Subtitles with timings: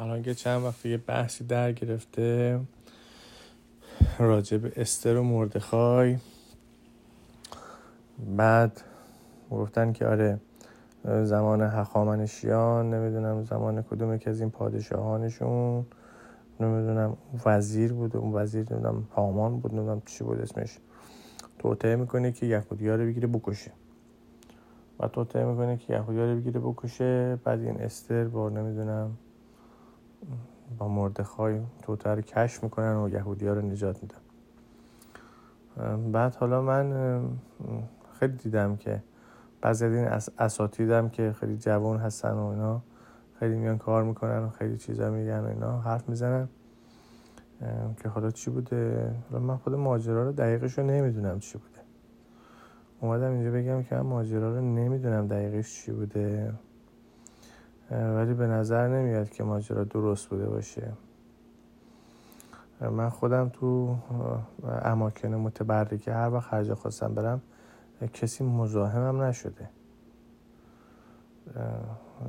[0.00, 2.60] الان که چند وقت یه بحثی در گرفته
[4.18, 6.18] راجع به استر و مردخای.
[8.36, 8.80] بعد
[9.50, 10.40] گفتن که آره
[11.04, 15.86] زمان هخامنشیان نمی‌دونم زمان کدوم که از این پادشاهانشون
[16.60, 20.78] نمی‌دونم وزیر بود اون وزیر نمی‌دونم هامان بود نمی‌دونم چی بود اسمش.
[21.58, 23.72] توطعه می‌کنه که یهودی ها رو بگیره بکشه.
[25.00, 29.16] و توطعه می‌کنه که یهودی رو بگیره بکشه بعد این استر با نمی‌دونم
[30.78, 34.18] با مردخای توته رو کش می‌کنن و یهودی ها رو نجات میدن.
[36.12, 37.20] بعد حالا من
[38.18, 39.02] خیلی دیدم که
[39.60, 40.04] بعضی از این
[40.38, 42.82] اساتیدم که خیلی جوان هستن و اینا
[43.38, 46.48] خیلی میان کار می‌کنن و خیلی چیزا میگن و اینا حرف می‌زنن
[48.02, 51.80] که حالا چی بوده؟ حالا من خود ماجرا رو دقیقش رو نمی‌دونم چی بوده.
[53.00, 56.52] اومدم اینجا بگم که من ماجرا رو نمی‌دونم دقیقش چی بوده.
[57.90, 60.92] ولی به نظر نمیاد که ماجرا درست بوده باشه.
[62.80, 63.96] من خودم تو
[64.82, 67.42] اماکن متبرکه هر وقت هر جا خواستم برم
[68.12, 69.70] کسی مزاحمم نشده.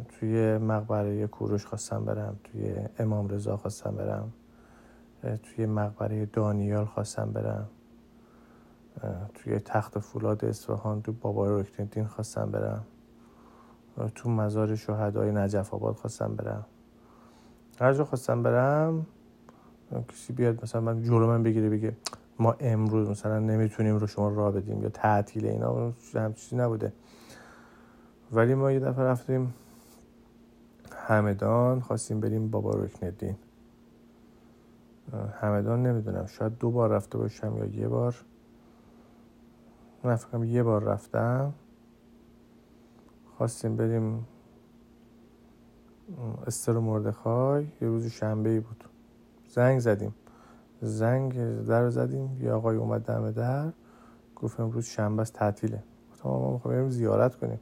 [0.09, 4.33] توی مقبره کوروش خواستم برم توی امام رضا خواستم برم
[5.43, 7.67] توی مقبره دانیال خواستم برم
[9.33, 12.85] توی تخت فولاد اصفهان تو بابا رکنالدین خواستم برم.
[14.15, 16.65] تو مزار شهدای نجف آباد خواستم برم.
[17.79, 19.05] هر جا خواستم برم
[20.07, 21.95] کسی بیاد مثلا من جلو من بگیره بگه
[22.39, 26.93] ما امروز مثلا نمی‌تونیم رو شما راه بدیم یا تعطیل اینا هم چیزی نبوده.
[28.31, 29.53] ولی ما یه دفعه رفتیم
[31.07, 33.35] همدان خواستیم بریم بابا رکنالدین.
[35.41, 38.15] همدان نمی‌دونم شاید دو بار رفته باشم یا یه بار.
[40.03, 41.53] من یه بار رفتم.
[43.41, 44.27] خواستیم بریم
[46.47, 48.83] استر مردخای یه روز شنبه ای بود.
[49.49, 50.15] زنگ زدیم.
[50.81, 52.37] زنگ در زدیم.
[52.41, 53.71] یه آقای اومد دم در.
[54.35, 55.83] گفت امروز شنبه است تعطیله.
[56.11, 57.59] گفتم ما می‌خوایم بریم زیارت کنیم.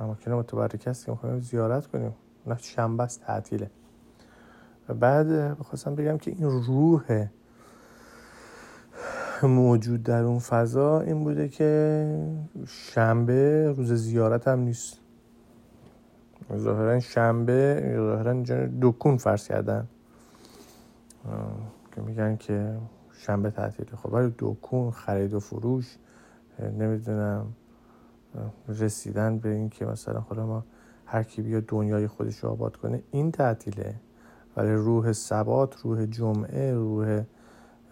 [0.00, 2.14] اماکن متبرک هستیم می‌خوایم زیارت کنیم.
[2.46, 3.70] نه شنبه است تعطیله.
[5.00, 7.26] بعد بخواستم بگم که این روح
[9.46, 12.30] موجود در اون فضا این بوده که
[12.66, 15.00] شنبه روز زیارت هم نیست.
[16.56, 18.44] ظاهرا شنبه ظاهرا
[18.82, 19.88] دکون فرض کردن.
[21.94, 22.78] که میگن که
[23.12, 23.96] شنبه تعطیله.
[23.96, 25.96] خب ولی دکون خرید و فروش
[26.78, 27.46] نمی‌دونم
[28.68, 30.64] رسیدن به این که مثلا خدا ما
[31.06, 33.94] هر کی بیا دنیای خودش رو آباد کنه این تعطیله.
[34.56, 37.22] ولی روح ثبات روح جمعه روح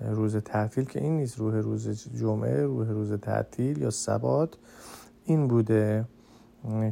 [0.01, 4.55] روز تعطیل که این نیست روح روز جمعه روح روز تعطیل یا ثبات
[5.25, 6.05] این بوده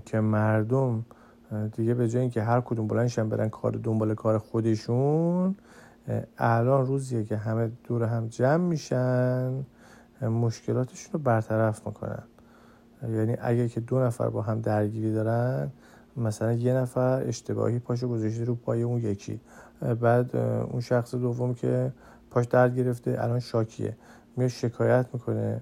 [0.04, 1.04] که مردم
[1.76, 5.56] دیگه به جای اینکه هر کدوم بلندشن برن کار دنبال کار خودشون
[6.38, 9.64] الان روزیه که همه دور هم جمع میشن
[10.22, 12.22] مشکلاتشون رو برطرف می‌کنن.
[13.02, 15.70] یعنی اگه که دو نفر با هم درگیری دارن
[16.16, 19.40] مثلا یه نفر اشتباهی پاشو گذاشته رو پای اون یکی.
[20.00, 21.92] بعد اون شخص دوم که
[22.34, 23.96] پاش درد گرفته الان شاکیه.
[24.36, 25.60] میاد شکایت می‌کنه.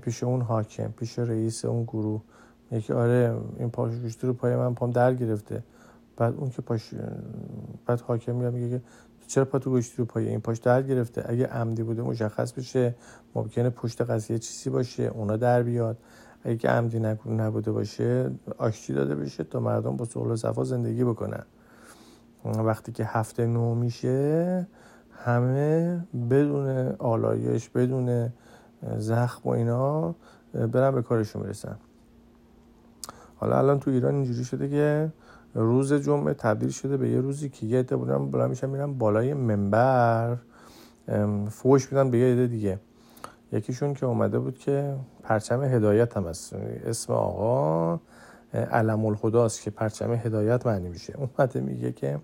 [0.00, 2.22] پیش اون حاکم پیش رئیس اون گروه.
[2.72, 5.62] یکی آره این پاش گوشته رو پای من پام درد گرفته.
[6.16, 6.94] بعد اون که پاش
[7.86, 11.24] بعد حاکم میاد میگه که چرا پا تو گوشتی رو پای این پاش درد گرفته؟
[11.26, 12.94] اگه عمدی بوده مشخص بشه.
[13.34, 15.98] ممکنه پشت قضیه چیزی باشه اونا در بیاد.
[16.44, 21.44] اگه عمدی نبوده باشه آشتی داده بشه تا مردم با صلح و صفا زندگی بکنن.
[22.44, 24.66] وقتی که هفته نو میشه
[25.24, 26.00] همه
[26.30, 28.32] بدون آلایش بدون
[28.96, 30.14] زخم و اینا
[30.52, 31.76] برن به کارشون برسن
[33.36, 35.12] حالا الان تو ایران اینجوری شده که
[35.54, 39.34] روز جمعه تبدیل شده به یه روزی که یه عده بودن بلا میشن میرن بالای
[39.34, 40.36] منبر
[41.48, 42.78] فوش میدن به یه عده دیگه.
[43.52, 46.54] یکیشون که اومده بود که پرچم هدایت هم هست.
[46.86, 48.00] اسم آقا
[48.54, 51.14] علم الهداست که پرچم هدایت معنی میشه.
[51.18, 52.18] اومده میگه که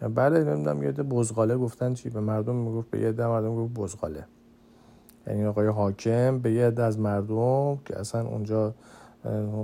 [0.00, 4.24] بله نمی‌دونم یه بزغاله گفتن چی؟ به مردم می‌گفت به یه ده مردم گفت بزغاله.
[5.26, 8.74] یعنی آقای حاکم به یه عده از مردم که اصلا اونجا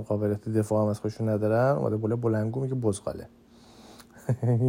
[0.07, 3.27] قابلیت دفاع هم از خودشون ندارن اومده بوله بلنگو میگه بزغاله.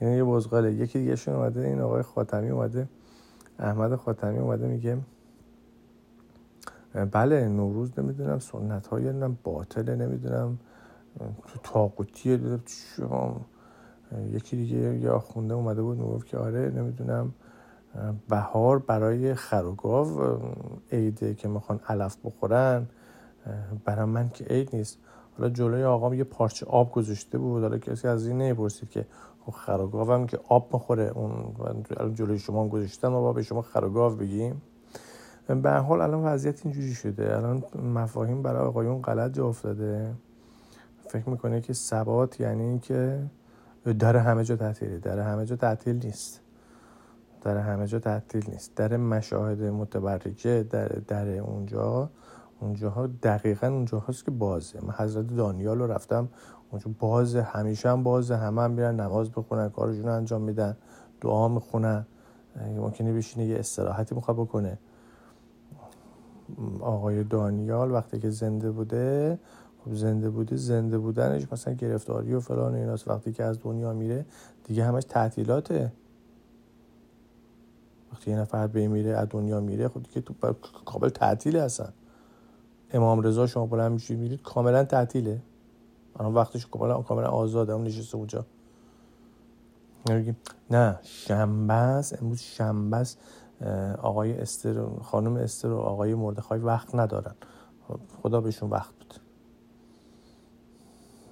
[0.00, 0.72] یعنی یه بزغاله.
[0.72, 2.88] یکی دیگه شون اومده این آقای خاتمی اومده
[3.58, 4.98] احمد خاتمی اومده میگه
[7.12, 10.58] بله نوروز نمی‌دونم سنت های نمی‌دونم باطله نمی‌دونم
[11.18, 12.36] تو تاقوتیه
[14.32, 17.34] یکی دیگه یه آخونده اومده بود می‌گفت که آره نمی‌دونم
[18.28, 20.38] بهار برای خروگاو
[20.92, 22.86] عیده که می‌خوان علف بخورن
[23.84, 24.98] برای من که عید نیست.
[25.38, 27.62] حالا جلوی آقام یه پارچه آب گذاشته بود.
[27.62, 29.06] حالا کسی از این نمی‌پرسید که
[29.46, 31.12] خب خرگاو هم که آب می‌خوره.
[31.14, 34.62] اون جلوی شما هم گذاشتن ما با به شما خرگاو بگیم.
[35.62, 37.36] به حال الان وضعیت اینجوری شده.
[37.36, 37.64] الان
[37.94, 40.14] مفاهیم برای آقایون غلط جا افتاده.
[41.08, 43.18] فکر می‌کنه که ثبات یعنی اینکه
[43.92, 44.98] در همه جا تعطیله.
[44.98, 46.40] در همه جا تعطیل نیست.
[47.42, 48.74] در همه جا تعطیل نیست.
[48.74, 52.10] در مشاهد متبرجه در در اونجا
[52.60, 54.78] اونجاها دقیقا اونجا هست که بازه.
[54.84, 56.28] من حضرت دانیال رو رفتم
[56.70, 56.90] اونجا.
[56.98, 57.42] بازه.
[57.42, 58.36] همیشه هم بازه.
[58.36, 60.76] همه هم میرن نماز بخونن کارشون انجام میدن
[61.20, 62.06] دعا می‌خونن.
[62.76, 64.78] ممکنه بشینه یه استراحتی می‌خواد بکنه.
[66.80, 69.38] آقای دانیال وقتی که زنده بوده
[69.84, 73.08] خب زنده بوده زنده بودنش مثلا گرفتاری و فلان ایناست.
[73.08, 74.26] وقتی که از دنیا میره
[74.64, 75.92] دیگه همش تعطیلاته.
[78.12, 80.34] وقتی یه نفر میره از دنیا میره خب دیگه تو
[80.84, 81.88] کامل تعطیله اصلا.
[82.90, 85.42] امام رضا شما بلند میشید میرید کاملا تعطیله.
[86.16, 88.46] الان وقتش کاملا کاملا آزاده اون نشسته اونجا.
[90.70, 93.06] نه شنبه امروز شنبه
[94.02, 97.34] آقای استر خانم استر و آقای مردخای وقت ندارن.
[98.22, 98.94] خدا بهشون وقت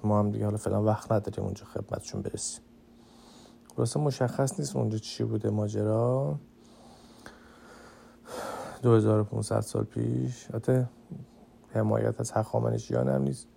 [0.05, 2.61] ما هم دیگه حالا فعلا وقت نداریم اونجا خدمتشون برسیم.
[3.75, 6.35] خلاصه مشخص نیست اونجا چی بوده ماجرا.
[8.81, 10.47] 2500 سال پیش.
[10.47, 10.83] حتی
[11.69, 13.47] حمایت از هخامنشیان هم نیست.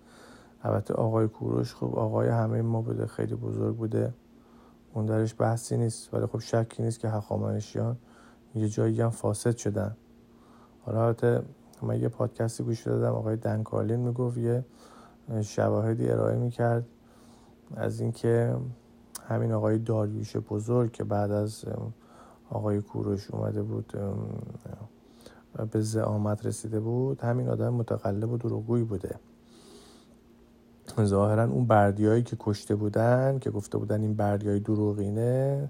[0.63, 4.13] البته آقای کوروش خب آقای همه ما بوده خیلی بزرگ بوده.
[4.93, 6.13] اون درش بحثی نیست.
[6.13, 7.97] ولی خب شکی نیست که هخامنشیان
[8.55, 9.97] یه جایی هم فاسد شدن.
[10.85, 11.41] حالا البته
[11.81, 14.65] من یه پادکستی گوش دادم آقای دنکالین می‌گفت یه
[15.41, 16.85] شواهدی ارائه می‌کرد
[17.75, 18.55] از اینکه
[19.27, 21.65] همین آقای داریوش بزرگ که بعد از
[22.49, 23.93] آقای کوروش اومده بود
[25.71, 29.15] به زعامت رسیده بود همین آدم متقلب و دروغگویی بوده.
[31.03, 35.69] ظاهرا اون بردیایی که کشته بودن که گفته بودن این بردیای دروغینه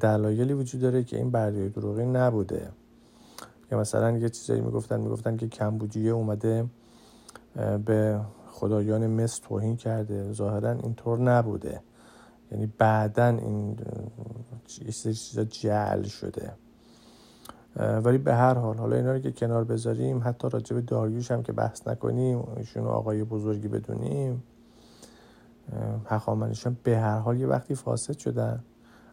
[0.00, 2.68] دلایلی وجود داره که این بردیای دروغین نبوده.
[3.72, 6.66] یا مثلا یه چیزایی می‌گفتن می‌گفتن که کمبوجیه اومده
[7.86, 8.20] به
[8.56, 10.32] خدایان مصر توهین کرده.
[10.32, 11.80] ظاهرا اینطور نبوده.
[12.52, 13.76] یعنی بعدا این
[14.66, 16.52] چیزا جعل شده.
[17.76, 21.42] ولی به هر حال حالا اینا رو که کنار بذاریم حتی راجع به داریوش هم
[21.42, 24.42] که بحث نکنیم ایشون آقای بزرگی بدونیم
[26.06, 28.64] هخامنشیان به هر حال یه وقتی فاسد شدن.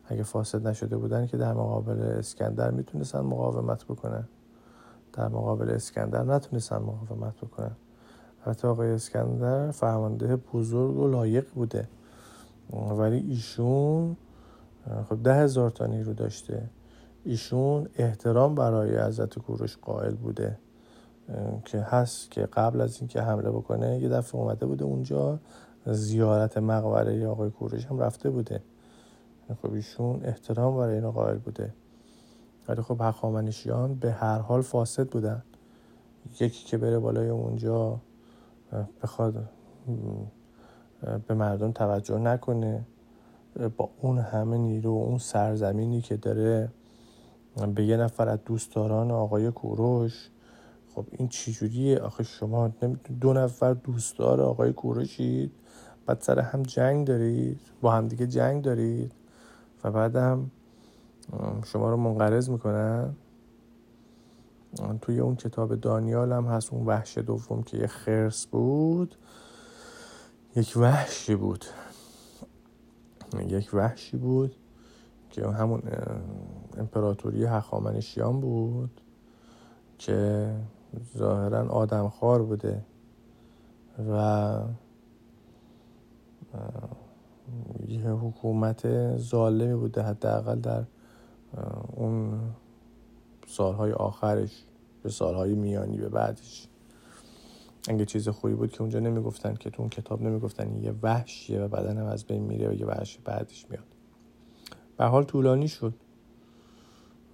[0.05, 4.27] اگه فاسد نشده بودن که در مقابل اسکندر می‌تونستن مقاومت بکنن.
[5.13, 7.75] در مقابل اسکندر نتونستن مقاومت بکنن.
[8.45, 11.87] حتی آقای اسکندر فرمانده بزرگ و لایق بوده.
[12.97, 14.17] ولی ایشون
[15.09, 16.69] خب ده هزار تا نیرو داشته.
[17.25, 20.57] ایشون احترام برای حضرت کوروش قائل بوده.
[21.65, 25.39] که هست که قبل از اینکه حمله بکنه یه دفعه اومده بوده اونجا.
[25.85, 28.61] زیارت مقبره آقای کوروش هم رفته بوده.
[29.61, 31.73] خب ایشون احترام برای این قائل بوده.
[32.67, 35.43] ولی خب هخامنشیان به هر حال فاسد بودن.
[36.39, 37.99] یکی که بره بالای اونجا
[39.03, 39.49] بخواد
[41.27, 42.85] به مردم توجه نکنه.
[43.77, 46.69] با اون همه نیرو اون سرزمینی که داره
[47.75, 50.29] به یه نفر از دوستداران آقای کوروش
[50.95, 52.71] خب این چجوریه؟ آخه شما
[53.21, 55.51] دو نفر دوستدار آقای کوروشید
[56.05, 59.11] بعد سر هم جنگ دارید با هم دیگه جنگ دارید
[59.83, 60.51] و بعدم
[61.65, 63.15] شما رو منقرض می‌کنن.
[65.01, 69.15] توی اون کتاب دانیال هم هست اون وحش دوم که یه خرس بود.
[70.55, 71.65] یک وحشی بود.
[73.47, 74.55] یک وحشی بود
[75.29, 75.81] که همون
[76.77, 79.01] امپراتوری هخامنشیان بود
[79.97, 80.49] که
[81.17, 82.85] ظاهرا آدمخوار بوده
[84.11, 84.59] و
[87.87, 90.83] یه حکومت ظالمی بوده حداقل در
[91.95, 92.39] اون
[93.47, 94.63] سالهای آخرش
[95.03, 96.67] به سالهای میانی به بعدش.
[97.87, 101.67] اگه چیز خوبی بود که اونجا نمی‌گفتن که تو اون کتاب نمی‌گفتن یه وحشیه و
[101.67, 103.83] بدن هم از بین میره و یه وحش بعدش میاد.
[104.97, 105.93] به حال طولانی شد.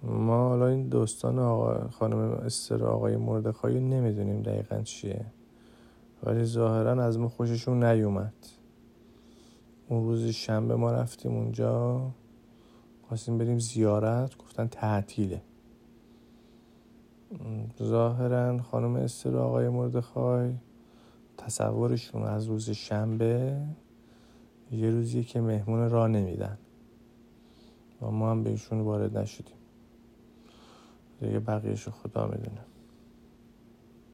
[0.02, 5.26] ما حالا این دوستان آقا خانم استر آقای مردخایی نمی‌دونیم دقیقا چیه.
[6.22, 8.34] ولی ظاهرا از ما خوششون نیومد.
[9.88, 12.10] اون روز شنبه ما رفتیم اونجا.
[13.08, 14.36] خواستیم بریم زیارت.
[14.38, 15.42] گفتن تعطیله.
[17.82, 20.52] ظاهرا خانم استر آقای مردخای
[21.38, 23.56] تصورشون از روز شنبه
[24.72, 26.58] یه روزیه که مهمون را نمیدن.
[28.02, 29.56] و ما هم به ایشون وارد نشدیم.
[31.20, 32.69] دیگه بقیهش خدا می‌دونه.